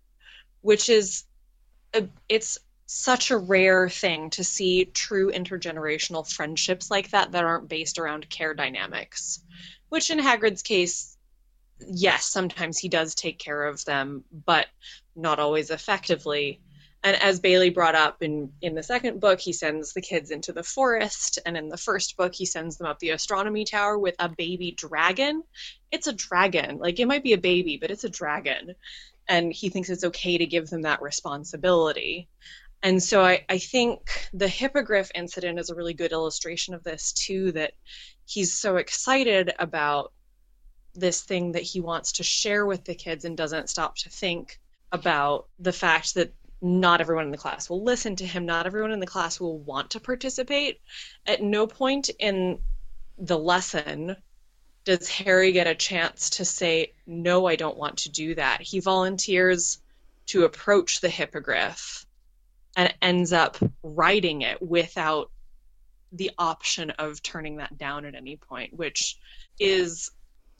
[0.62, 1.23] which is
[1.93, 7.69] a, it's such a rare thing to see true intergenerational friendships like that that aren't
[7.69, 9.43] based around care dynamics.
[9.89, 11.15] Which in Hagrid's case,
[11.79, 14.67] yes, sometimes he does take care of them, but
[15.15, 16.62] not always effectively.
[17.01, 20.51] And as Bailey brought up in, in the second book, he sends the kids into
[20.51, 21.39] the forest.
[21.45, 24.71] And in the first book, he sends them up the astronomy tower with a baby
[24.71, 25.43] dragon.
[25.91, 26.77] It's a dragon.
[26.77, 28.75] Like, it might be a baby, but it's a dragon.
[29.29, 32.27] And he thinks it's okay to give them that responsibility.
[32.83, 37.13] And so I, I think the hippogriff incident is a really good illustration of this
[37.13, 37.73] too, that
[38.25, 40.12] he's so excited about
[40.95, 44.59] this thing that he wants to share with the kids and doesn't stop to think
[44.91, 48.91] about the fact that not everyone in the class will listen to him, not everyone
[48.91, 50.82] in the class will want to participate.
[51.26, 52.60] At no point in
[53.17, 54.15] the lesson
[54.84, 58.62] does Harry get a chance to say, No, I don't want to do that.
[58.62, 59.80] He volunteers
[60.28, 62.06] to approach the hippogriff
[62.76, 65.32] and ends up writing it without
[66.12, 69.17] the option of turning that down at any point, which
[69.60, 70.12] is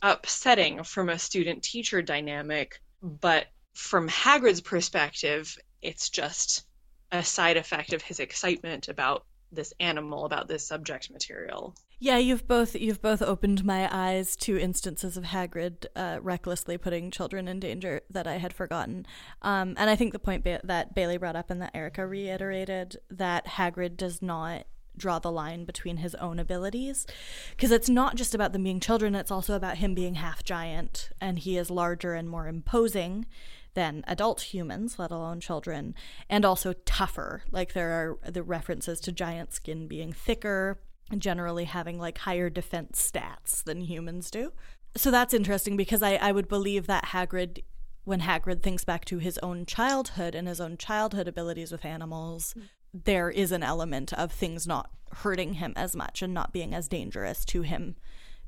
[0.02, 2.82] upsetting from a student teacher dynamic.
[3.02, 6.66] But from Hagrid's perspective, it's just
[7.12, 11.76] a side effect of his excitement about this animal, about this subject material.
[12.02, 17.12] Yeah, you've both you've both opened my eyes to instances of Hagrid uh, recklessly putting
[17.12, 19.06] children in danger that I had forgotten.
[19.42, 22.98] Um, and I think the point ba- that Bailey brought up and that Erica reiterated
[23.10, 24.66] that Hagrid does not
[24.96, 27.08] draw the line between his own abilities
[27.52, 31.10] because it's not just about them being children it's also about him being half giant
[31.22, 33.26] and he is larger and more imposing
[33.74, 35.94] than adult humans let alone children
[36.30, 40.80] and also tougher like there are the references to giant skin being thicker
[41.18, 44.52] generally having like higher defense stats than humans do.
[44.96, 47.64] So that's interesting because I, I would believe that Hagrid,
[48.04, 52.56] when Hagrid thinks back to his own childhood and his own childhood abilities with animals,
[52.94, 56.88] there is an element of things not hurting him as much and not being as
[56.88, 57.96] dangerous to him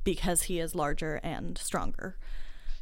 [0.03, 2.17] because he is larger and stronger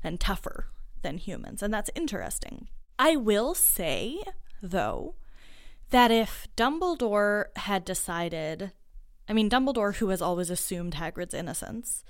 [0.04, 0.68] and tougher
[1.02, 1.62] than humans.
[1.64, 2.68] And that's interesting.
[2.98, 4.24] I will say,
[4.62, 5.16] though,
[5.90, 8.72] that if Dumbledore had decided
[9.30, 12.04] I mean, Dumbledore, who has always assumed Hagrid's innocence,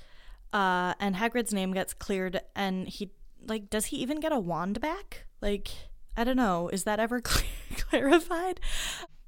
[0.54, 3.12] uh, and Hagrid's name gets cleared, and he,
[3.45, 5.25] like, does he even get a wand back?
[5.41, 5.67] Like,
[6.15, 6.69] I don't know.
[6.69, 7.21] Is that ever
[7.75, 8.62] clarified?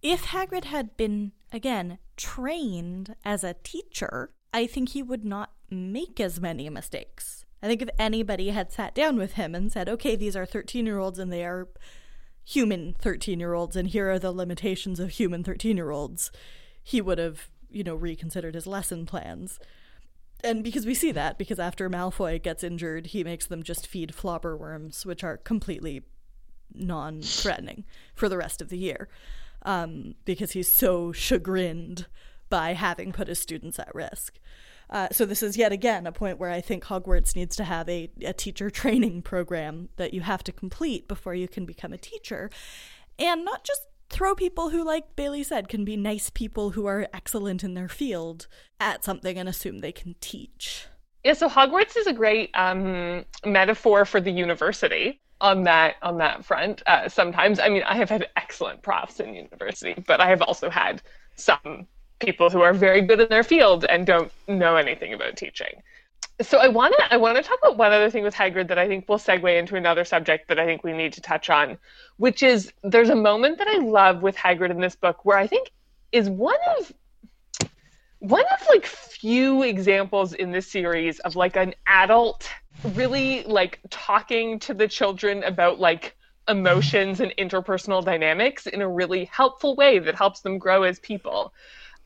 [0.01, 6.21] If Hagrid had been, again, trained as a teacher, I think he would not make
[6.21, 7.40] as many mistakes.
[7.63, 10.85] I think if anybody had sat down with him and said, okay, these are 13
[10.85, 11.67] year olds and they are
[12.43, 16.31] human 13 year olds, and here are the limitations of human 13 year olds,
[16.83, 19.59] he would have you know, reconsidered his lesson plans.
[20.43, 24.11] And because we see that, because after Malfoy gets injured, he makes them just feed
[24.11, 26.01] flobberworms, which are completely
[26.73, 29.07] non threatening for the rest of the year.
[29.63, 32.07] Um, because he's so chagrined
[32.49, 34.39] by having put his students at risk.
[34.91, 37.87] Uh, so this is yet again a point where I think Hogwarts needs to have
[37.87, 41.97] a, a teacher training program that you have to complete before you can become a
[41.97, 42.49] teacher.
[43.17, 47.07] And not just throw people who, like Bailey said, can be nice people who are
[47.13, 48.47] excellent in their field
[48.79, 50.87] at something and assume they can teach.
[51.23, 56.43] Yeah, so Hogwarts is a great um, metaphor for the university on that on that
[56.43, 56.81] front.
[56.85, 60.69] Uh, sometimes, I mean, I have had excellent profs in university, but I have also
[60.69, 61.01] had
[61.35, 61.87] some
[62.21, 65.81] people who are very good in their field and don't know anything about teaching
[66.41, 68.79] so I want to I want to talk about one other thing with Hagrid that
[68.79, 71.77] I think will segue into another subject that I think we need to touch on,
[72.17, 75.47] which is there's a moment that I love with Hagrid in this book where I
[75.47, 75.71] think
[76.11, 76.93] is one of
[78.19, 82.49] one of like few examples in this series of like an adult
[82.93, 86.15] really like talking to the children about like
[86.47, 91.53] emotions and interpersonal dynamics in a really helpful way that helps them grow as people.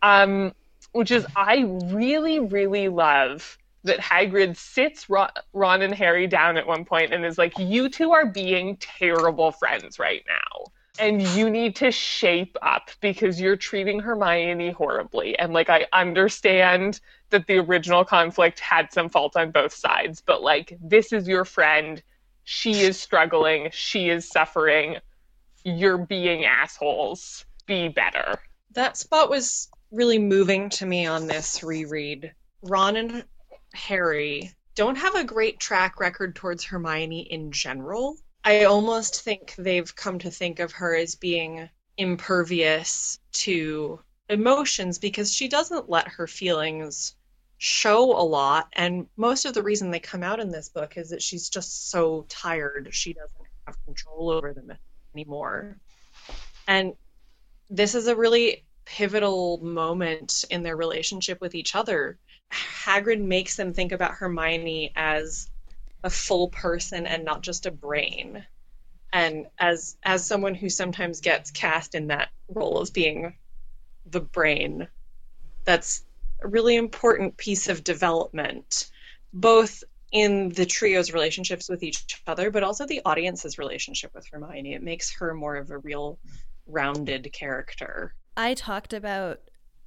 [0.05, 0.53] Um,
[0.91, 6.85] which is I really really love that Hagrid sits Ron and Harry down at one
[6.85, 10.65] point and is like, "You two are being terrible friends right now."
[10.99, 15.37] And you need to shape up because you're treating Hermione horribly.
[15.39, 20.41] And like, I understand that the original conflict had some fault on both sides, but
[20.41, 22.01] like, this is your friend.
[22.45, 23.69] She is struggling.
[23.73, 24.97] She is suffering.
[25.65, 27.43] You're being assholes.
[27.65, 28.39] Be better.
[28.71, 32.33] That spot was really moving to me on this reread.
[32.61, 33.25] Ron and
[33.73, 38.17] Harry don't have a great track record towards Hermione in general.
[38.43, 45.33] I almost think they've come to think of her as being impervious to emotions because
[45.33, 47.15] she doesn't let her feelings
[47.57, 51.09] show a lot and most of the reason they come out in this book is
[51.09, 54.73] that she's just so tired she doesn't have control over them
[55.13, 55.77] anymore
[56.67, 56.93] and
[57.69, 62.17] this is a really pivotal moment in their relationship with each other
[62.51, 65.49] Hagrid makes them think about Hermione as
[66.03, 68.45] a full person and not just a brain.
[69.11, 73.35] And as as someone who sometimes gets cast in that role of being
[74.05, 74.87] the brain,
[75.63, 76.03] that's
[76.41, 78.89] a really important piece of development,
[79.33, 84.73] both in the trio's relationships with each other, but also the audience's relationship with Hermione.
[84.73, 86.19] It makes her more of a real
[86.67, 88.13] rounded character.
[88.37, 89.39] I talked about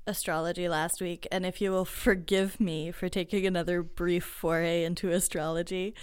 [0.06, 5.10] astrology last week, and if you will forgive me for taking another brief foray into
[5.10, 5.94] astrology,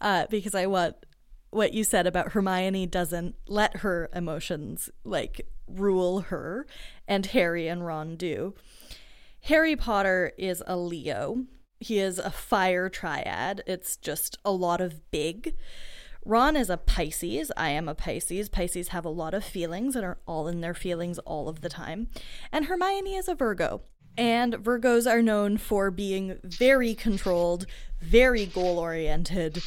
[0.00, 0.96] uh, because I want
[1.50, 6.66] what you said about Hermione doesn't let her emotions like rule her,
[7.06, 8.54] and Harry and Ron do.
[9.44, 11.44] Harry Potter is a Leo.
[11.78, 13.62] He is a fire triad.
[13.66, 15.54] It's just a lot of big.
[16.24, 17.50] Ron is a Pisces.
[17.56, 18.48] I am a Pisces.
[18.48, 21.68] Pisces have a lot of feelings and are all in their feelings all of the
[21.68, 22.08] time.
[22.52, 23.82] And Hermione is a Virgo.
[24.16, 27.64] And Virgos are known for being very controlled,
[28.00, 29.62] very goal oriented,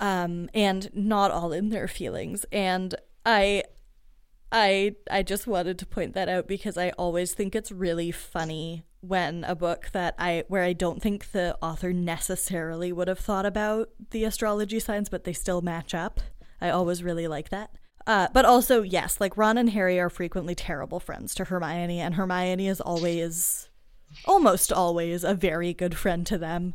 [0.00, 2.46] um, and not all in their feelings.
[2.50, 2.94] And
[3.26, 3.64] I
[4.50, 8.84] I I just wanted to point that out because I always think it's really funny
[9.02, 13.44] when a book that I where I don't think the author necessarily would have thought
[13.44, 16.20] about the astrology signs, but they still match up.
[16.60, 17.70] I always really like that.
[18.06, 22.14] Uh, but also, yes, like Ron and Harry are frequently terrible friends to Hermione, and
[22.14, 23.68] Hermione is always,
[24.24, 26.74] almost always, a very good friend to them.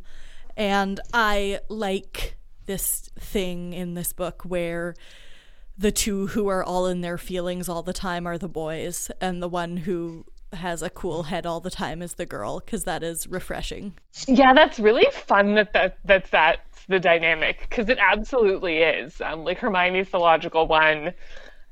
[0.56, 4.94] And I like this thing in this book where
[5.76, 9.42] the two who are all in their feelings all the time are the boys, and
[9.42, 13.02] the one who has a cool head all the time is the girl, because that
[13.02, 13.94] is refreshing.
[14.26, 19.20] Yeah, that's really fun that, that that's that the dynamic because it absolutely is.
[19.20, 21.12] Um, like Hermione's the logical one,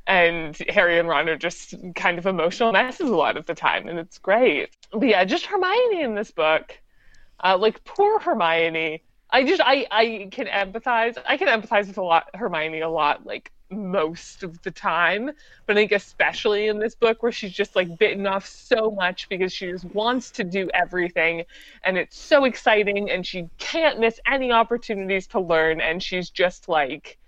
[0.06, 3.88] and Harry and Ron are just kind of emotional messes a lot of the time,
[3.88, 4.70] and it's great.
[4.92, 6.78] But yeah, just Hermione in this book,
[7.42, 9.02] uh, like poor Hermione.
[9.30, 11.16] I just I I can empathize.
[11.26, 13.26] I can empathize with a lot Hermione a lot.
[13.26, 15.30] Like most of the time.
[15.66, 19.28] But I think especially in this book where she's just like bitten off so much
[19.28, 21.44] because she just wants to do everything
[21.82, 26.68] and it's so exciting and she can't miss any opportunities to learn and she's just
[26.68, 27.18] like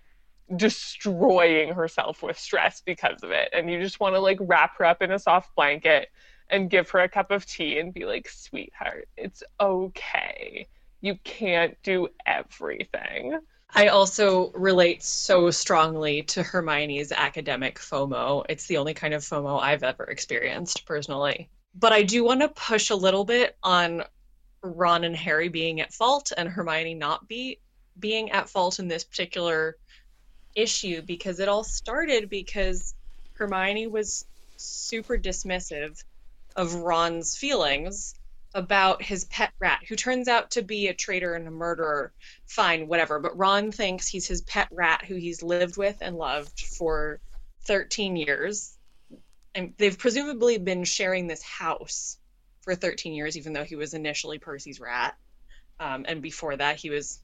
[0.57, 3.51] destroying herself with stress because of it.
[3.53, 6.09] And you just want to like wrap her up in a soft blanket
[6.51, 10.67] and give her a cup of tea and be like, sweetheart, it's okay.
[11.01, 13.39] You can't do everything.
[13.71, 18.47] I also relate so strongly to Hermione's academic FOMO.
[18.49, 21.51] It's the only kind of FOMO I've ever experienced personally.
[21.75, 24.05] But I do want to push a little bit on
[24.63, 27.61] Ron and Harry being at fault and Hermione not be
[27.99, 29.77] being at fault in this particular
[30.55, 32.95] issue because it all started because
[33.35, 34.25] Hermione was
[34.57, 36.03] super dismissive
[36.57, 38.15] of Ron's feelings
[38.55, 42.13] about his pet rat, who turns out to be a traitor and a murderer.
[42.47, 43.21] Fine, whatever.
[43.21, 47.21] But Ron thinks he's his pet rat, who he's lived with and loved for
[47.67, 48.77] 13 years.
[49.55, 52.19] And they've presumably been sharing this house
[52.63, 55.17] for 13 years, even though he was initially Percy's rat.
[55.81, 57.21] Um, and before that, he was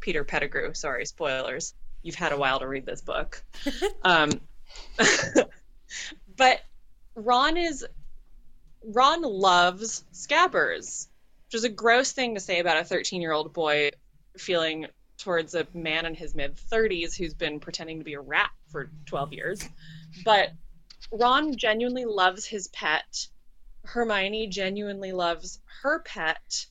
[0.00, 0.74] Peter Pettigrew.
[0.74, 1.74] Sorry, spoilers.
[2.02, 3.42] You've had a while to read this book.
[4.02, 4.30] um,
[6.36, 6.60] but
[7.14, 7.84] Ron is
[8.84, 11.08] Ron loves scabbers,
[11.46, 13.90] which is a gross thing to say about a 13 year old boy
[14.36, 14.86] feeling
[15.18, 18.90] towards a man in his mid 30s who's been pretending to be a rat for
[19.06, 19.68] 12 years.
[20.24, 20.50] But
[21.12, 23.28] Ron genuinely loves his pet.
[23.84, 26.66] Hermione genuinely loves her pet,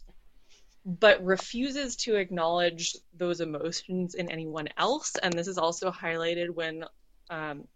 [0.85, 5.15] but refuses to acknowledge those emotions in anyone else.
[5.21, 6.85] And this is also highlighted when
[7.29, 7.67] um,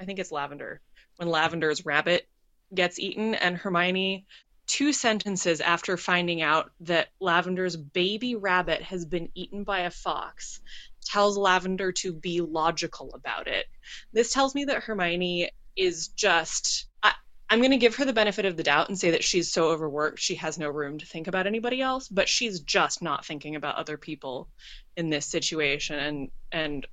[0.00, 0.80] I think it's Lavender,
[1.16, 2.26] when Lavender's rabbit
[2.72, 4.26] gets eaten, and Hermione,
[4.66, 10.60] two sentences after finding out that Lavender's baby rabbit has been eaten by a fox,
[11.04, 13.66] tells Lavender to be logical about it.
[14.12, 16.86] This tells me that Hermione is just.
[17.02, 17.12] I,
[17.50, 19.68] I'm going to give her the benefit of the doubt and say that she's so
[19.68, 23.54] overworked she has no room to think about anybody else, but she's just not thinking
[23.54, 24.48] about other people
[24.96, 26.86] in this situation and and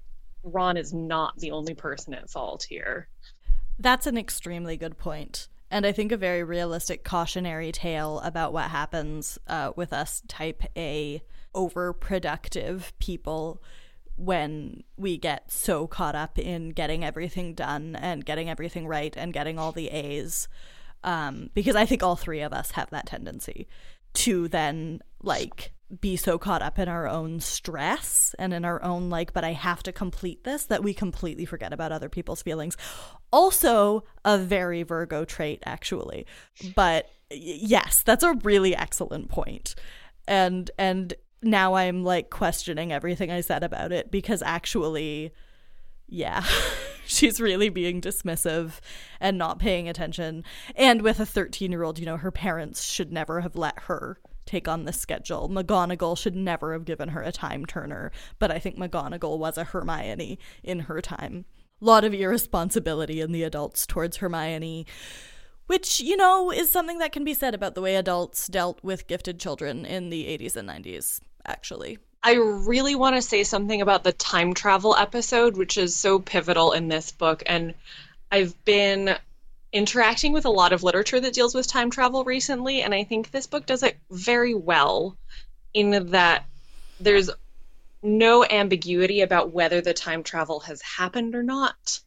[0.44, 3.08] Ron is not the only person at fault here.
[3.80, 8.70] That's an extremely good point and I think a very realistic cautionary tale about what
[8.70, 11.24] happens uh, with us type A
[11.56, 13.64] overproductive people
[14.18, 19.34] when we get so caught up in getting everything done and getting everything right and
[19.34, 20.48] getting all the A's.
[21.04, 23.68] Um, because I think all three of us have that tendency
[24.14, 29.10] to then like be so caught up in our own stress and in our own
[29.10, 32.78] like but i have to complete this that we completely forget about other people's feelings.
[33.32, 36.26] Also a very virgo trait actually.
[36.76, 39.76] But yes that's a really excellent point.
[40.28, 41.14] And and
[41.44, 45.34] now i'm like questioning everything i said about it because actually
[46.08, 46.46] yeah
[47.08, 48.74] she's really being dismissive
[49.20, 50.44] and not paying attention.
[50.76, 54.20] And with a 13 year old you know her parents should never have let her
[54.52, 55.50] take on the schedule.
[55.50, 59.64] McGonagall should never have given her a time turner, but I think McGonagall was a
[59.64, 61.46] Hermione in her time.
[61.80, 64.86] Lot of irresponsibility in the adults towards Hermione,
[65.68, 69.08] which, you know, is something that can be said about the way adults dealt with
[69.08, 71.98] gifted children in the 80s and 90s, actually.
[72.24, 76.74] I really want to say something about the time travel episode, which is so pivotal
[76.74, 77.42] in this book.
[77.48, 77.74] And
[78.32, 79.16] I've been
[79.74, 83.32] interacting with a lot of literature that deals with time travel recently, and I think
[83.32, 85.18] this book does it very well
[85.74, 86.46] in that
[87.00, 87.30] there's
[88.04, 92.00] no ambiguity about whether the time travel has happened or not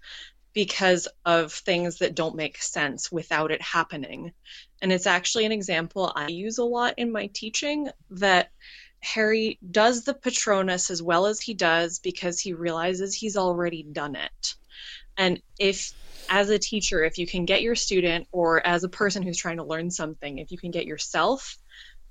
[0.52, 4.32] because of things that don't make sense without it happening.
[4.80, 8.50] And it's actually an example I use a lot in my teaching that
[9.00, 14.16] Harry does the Patronus as well as he does because he realizes he's already done
[14.16, 14.54] it.
[15.16, 15.92] And if,
[16.28, 19.58] as a teacher, if you can get your student or as a person who's trying
[19.58, 21.56] to learn something, if you can get yourself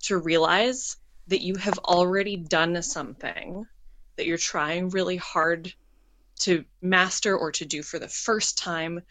[0.03, 0.97] to realize
[1.28, 3.66] that you have already done something
[4.16, 5.74] that you're trying really hard
[6.39, 9.01] to master or to do for the first time,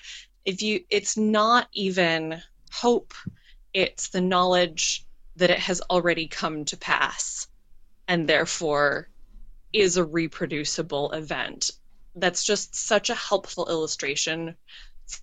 [0.44, 2.40] if you, it's not even
[2.70, 3.14] hope,
[3.72, 5.04] it's the knowledge
[5.36, 7.48] that it has already come to pass
[8.08, 9.08] and therefore
[9.72, 11.70] is a reproducible event.
[12.14, 14.54] That's just such a helpful illustration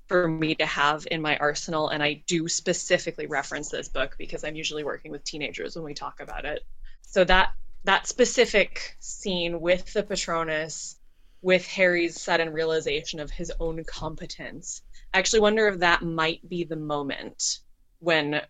[0.08, 1.90] for me to have in my arsenal.
[1.90, 5.94] And I do specifically reference this book because I'm usually working with teenagers when we
[5.94, 6.64] talk about it.
[7.02, 7.54] So that
[7.86, 10.98] that specific scene with the Patronus,
[11.42, 14.82] with Harry's sudden realization of his own competence,
[15.14, 17.60] I actually wonder if that might be the moment
[18.00, 18.42] when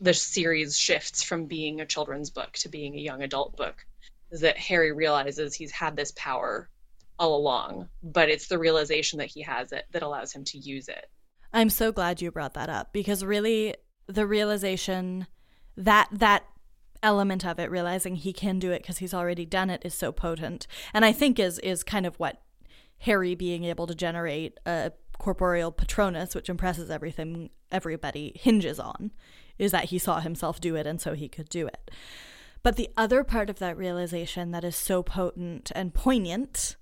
[0.00, 3.86] the series shifts from being a children's book to being a young adult book
[4.30, 6.68] is that Harry realizes he's had this power
[7.18, 10.88] all along, but it's the realization that he has it that allows him to use
[10.88, 11.06] it.
[11.52, 13.74] I'm so glad you brought that up because really
[14.06, 15.26] the realization
[15.76, 16.44] that that
[17.02, 20.10] element of it realizing he can do it because he's already done it is so
[20.10, 22.42] potent and I think is is kind of what
[23.00, 29.12] Harry being able to generate a corporeal patronus which impresses everything everybody hinges on
[29.58, 31.90] is that he saw himself do it and so he could do it.
[32.62, 36.76] But the other part of that realization that is so potent and poignant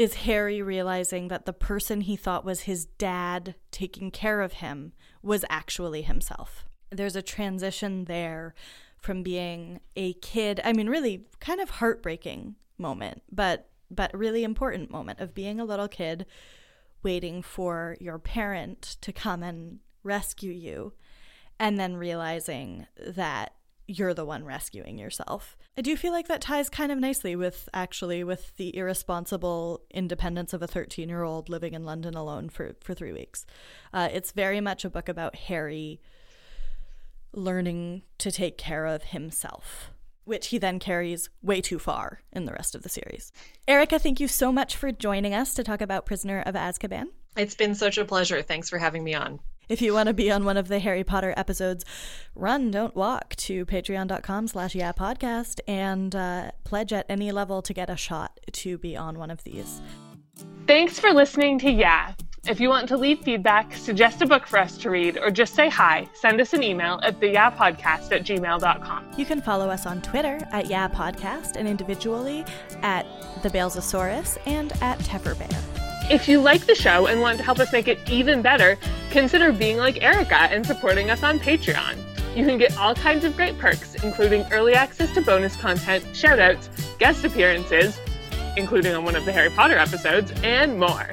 [0.00, 4.94] is Harry realizing that the person he thought was his dad taking care of him
[5.22, 6.64] was actually himself.
[6.88, 8.54] There's a transition there
[8.96, 14.90] from being a kid, I mean really kind of heartbreaking moment, but but really important
[14.90, 16.24] moment of being a little kid
[17.02, 20.94] waiting for your parent to come and rescue you
[21.58, 23.52] and then realizing that
[23.90, 25.56] you're the one rescuing yourself.
[25.76, 30.52] I do feel like that ties kind of nicely with actually with the irresponsible independence
[30.52, 33.44] of a 13 year old living in London alone for, for three weeks.
[33.92, 36.00] Uh, it's very much a book about Harry
[37.32, 39.90] learning to take care of himself,
[40.24, 43.32] which he then carries way too far in the rest of the series.
[43.66, 47.06] Erica, thank you so much for joining us to talk about Prisoner of Azkaban.
[47.36, 48.42] It's been such a pleasure.
[48.42, 49.40] Thanks for having me on.
[49.70, 51.84] If you want to be on one of the Harry Potter episodes,
[52.34, 57.72] run, don't walk to patreon.com slash yeah podcast and uh, pledge at any level to
[57.72, 59.80] get a shot to be on one of these.
[60.66, 62.14] Thanks for listening to Yeah.
[62.48, 65.54] If you want to leave feedback, suggest a book for us to read, or just
[65.54, 69.10] say hi, send us an email at theyapodcast at gmail.com.
[69.16, 72.44] You can follow us on Twitter at Yeah Podcast and individually
[72.82, 73.06] at
[73.42, 75.79] The Balesosaurus and at Tefferbear.
[76.10, 78.76] If you like the show and want to help us make it even better,
[79.12, 81.96] consider being like Erica and supporting us on Patreon.
[82.36, 86.68] You can get all kinds of great perks, including early access to bonus content, shoutouts,
[86.98, 87.96] guest appearances,
[88.56, 91.08] including on one of the Harry Potter episodes, and more.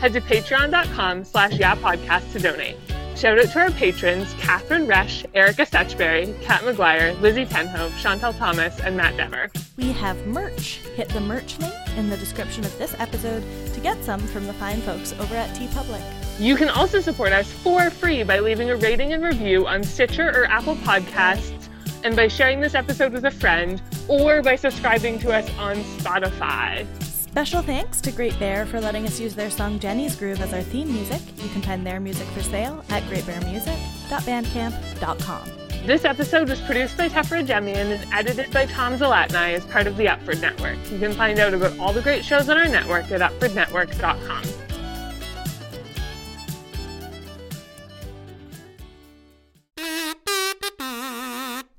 [0.00, 2.76] Head to patreon.com slash yapodcast to donate.
[3.22, 8.80] Shout out to our patrons, Catherine Resch, Erica Setchberry, Kat McGuire, Lizzie Tenhope, Chantal Thomas,
[8.80, 9.48] and Matt Dever.
[9.76, 10.78] We have merch.
[10.96, 13.44] Hit the merch link in the description of this episode
[13.74, 16.02] to get some from the fine folks over at TeePublic.
[16.40, 20.28] You can also support us for free by leaving a rating and review on Stitcher
[20.30, 21.68] or Apple Podcasts,
[22.02, 26.84] and by sharing this episode with a friend, or by subscribing to us on Spotify.
[27.32, 30.60] Special thanks to Great Bear for letting us use their song Jenny's Groove as our
[30.60, 31.22] theme music.
[31.42, 35.50] You can find their music for sale at greatbearmusic.bandcamp.com.
[35.86, 39.96] This episode was produced by Tefra Jemian and edited by Tom Zalatni as part of
[39.96, 40.76] the Upford Network.
[40.90, 44.42] You can find out about all the great shows on our network at upfordnetwork.com.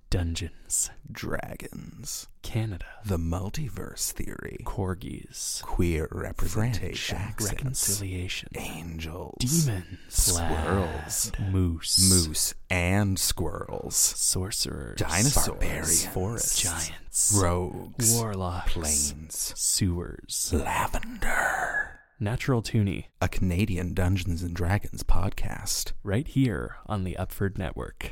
[0.10, 2.28] Dungeons, Dragons.
[2.42, 4.58] Canada, The multiverse theory.
[4.66, 7.18] corgis, Queer representation.
[7.18, 9.36] French, reconciliation, Angels.
[9.40, 11.32] demons, Squirrels.
[11.52, 13.96] moose, Moose and squirrels.
[13.96, 15.48] sorcerers, Dinosaurs.
[15.48, 16.62] barbarians, Forests.
[16.62, 18.14] giants, Rogues.
[18.14, 19.54] warlocks, Plains.
[19.56, 21.93] sewers, Lavender.
[22.20, 25.94] Natural toonie, A Canadian Dungeons and Dragons podcast.
[26.04, 28.12] right here on the Upford Network.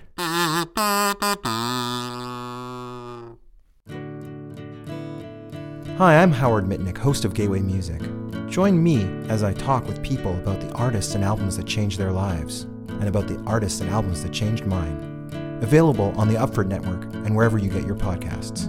[5.97, 8.01] Hi, I'm Howard Mitnick, host of Gateway Music.
[8.49, 12.11] Join me as I talk with people about the artists and albums that changed their
[12.11, 15.29] lives, and about the artists and albums that changed mine.
[15.61, 18.67] Available on the Upford Network and wherever you get your podcasts.